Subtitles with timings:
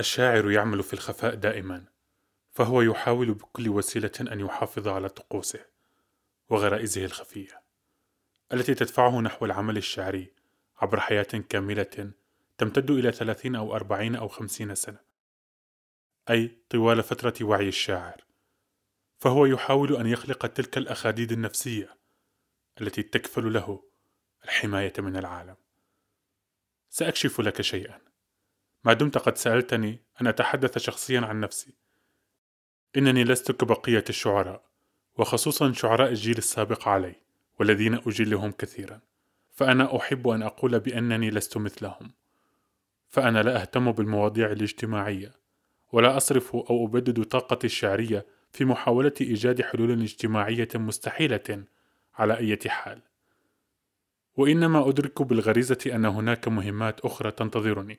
[0.00, 1.84] الشاعر يعمل في الخفاء دائما
[2.52, 5.66] فهو يحاول بكل وسيلة أن يحافظ على طقوسه
[6.48, 7.62] وغرائزه الخفية
[8.52, 10.32] التي تدفعه نحو العمل الشعري
[10.76, 12.12] عبر حياة كاملة
[12.58, 14.98] تمتد إلى ثلاثين أو أربعين أو خمسين سنة.
[16.30, 18.24] أي طوال فترة وعي الشاعر
[19.18, 21.96] فهو يحاول أن يخلق تلك الأخاديد النفسية
[22.80, 23.84] التي تكفل له
[24.44, 25.56] الحماية من العالم.
[26.90, 28.00] سأكشف لك شيئا.
[28.84, 31.74] ما دمت قد سألتني أن أتحدث شخصيا عن نفسي.
[32.96, 34.62] إنني لست كبقية الشعراء
[35.18, 37.14] وخصوصا شعراء الجيل السابق علي
[37.58, 39.00] والذين أجلهم كثيرا.
[39.50, 42.10] فأنا أحب أن أقول بأنني لست مثلهم.
[43.08, 45.32] فأنا لا أهتم بالمواضيع الاجتماعية
[45.92, 51.64] ولا أصرف أو أبدد طاقتي الشعرية في محاولة إيجاد حلول اجتماعية مستحيلة
[52.14, 53.02] على أي حال.
[54.36, 57.98] وإنما أدرك بالغريزة أن هناك مهمات أخرى تنتظرني.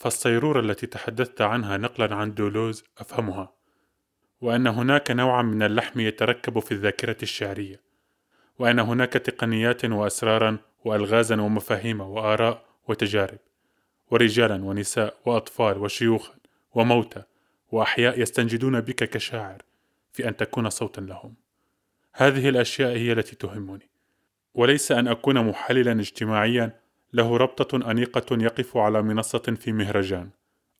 [0.00, 3.52] فالصيرورة التي تحدثت عنها نقلا عن دولوز أفهمها
[4.40, 7.80] وأن هناك نوعا من اللحم يتركب في الذاكرة الشعرية
[8.58, 13.38] وأن هناك تقنيات وأسرارا وألغازا ومفاهيم وآراء وتجارب
[14.10, 16.34] ورجالا ونساء وأطفال وشيوخا
[16.74, 17.22] وموتى
[17.72, 19.62] وأحياء يستنجدون بك كشاعر
[20.12, 21.34] في أن تكون صوتا لهم.
[22.12, 23.88] هذه الأشياء هي التي تهمني
[24.54, 26.80] وليس أن أكون محللا اجتماعيا
[27.12, 30.30] له ربطة أنيقة يقف على منصة في مهرجان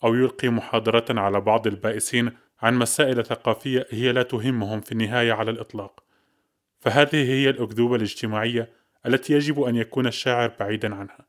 [0.04, 5.50] أو يلقي محاضرة على بعض البائسين عن مسائل ثقافية هي لا تهمهم في النهاية على
[5.50, 6.04] الإطلاق.
[6.80, 8.72] فهذه هي الأكذوبة الاجتماعية
[9.06, 11.26] التي يجب أن يكون الشاعر بعيدا عنها.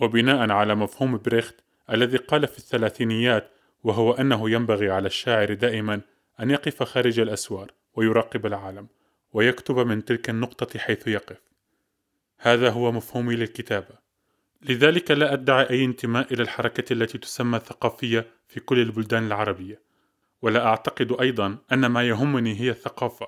[0.00, 1.54] وبناء على مفهوم بريخت
[1.90, 3.50] الذي قال في الثلاثينيات
[3.84, 6.00] وهو أنه ينبغي على الشاعر دائما
[6.40, 8.88] أن يقف خارج الأسوار ويراقب العالم
[9.32, 11.40] ويكتب من تلك النقطة حيث يقف.
[12.38, 14.09] هذا هو مفهومي للكتابة.
[14.62, 19.82] لذلك لا أدعي أي انتماء إلى الحركة التي تسمى ثقافية في كل البلدان العربية
[20.42, 23.26] ولا أعتقد أيضا أن ما يهمني هي الثقافة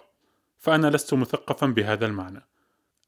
[0.59, 2.47] فأنا لست مثقفا بهذا المعنى.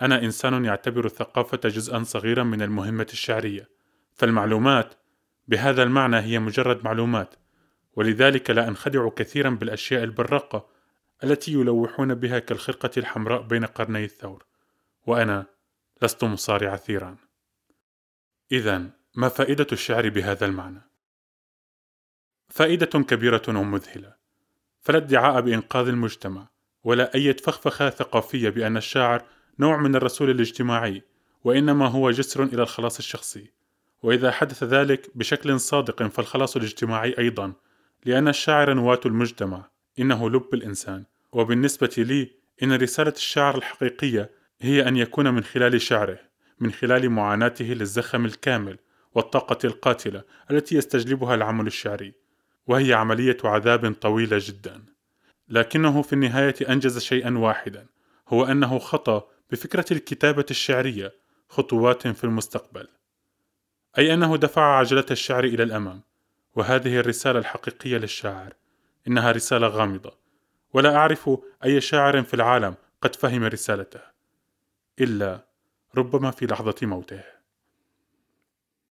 [0.03, 3.69] أنا إنسان يعتبر الثقافة جزءا صغيرا من المهمة الشعرية
[4.15, 4.95] فالمعلومات
[5.49, 7.35] بهذا المعنى هي مجرد معلومات
[7.97, 10.67] ولذلك لا أنخدع كثيرا بالأشياء البراقة
[11.25, 14.45] التي يلوحون بها كالخرقة الحمراء بين قرني الثور
[15.07, 15.47] وأنا
[16.03, 17.17] لست مصارع ثيران.
[18.53, 20.81] إذا ما فائدة الشعر بهذا المعنى؟
[22.49, 24.15] فائدة كبيرة ومذهلة،
[24.81, 26.49] فلا ادعاء بإنقاذ المجتمع،
[26.85, 29.25] ولا أي فخفخة ثقافية بأن الشاعر
[29.59, 31.03] نوع من الرسول الاجتماعي،
[31.45, 33.51] وإنما هو جسر إلى الخلاص الشخصي،
[34.03, 37.53] وإذا حدث ذلك بشكل صادق فالخلاص الاجتماعي أيضا،
[38.05, 42.31] لأن الشاعر نواة المجتمع، إنه لب الإنسان، وبالنسبة لي
[42.63, 44.31] إن رسالة الشاعر الحقيقية
[44.61, 46.34] هي أن يكون من خلال شعره.
[46.61, 48.79] من خلال معاناته للزخم الكامل
[49.15, 52.15] والطاقة القاتلة التي يستجلبها العمل الشعري،
[52.67, 54.85] وهي عملية عذاب طويلة جدا.
[55.49, 57.87] لكنه في النهاية أنجز شيئا واحدا،
[58.29, 61.15] هو أنه خطى بفكرة الكتابة الشعرية
[61.49, 62.89] خطوات في المستقبل.
[63.99, 66.03] أي أنه دفع عجلة الشعر إلى الأمام،
[66.55, 68.55] وهذه الرسالة الحقيقية للشاعر.
[69.09, 70.19] إنها رسالة غامضة،
[70.73, 71.31] ولا أعرف
[71.65, 74.01] أي شاعر في العالم قد فهم رسالته،
[75.01, 75.47] إلا
[75.97, 77.44] ربما في لحظة موته.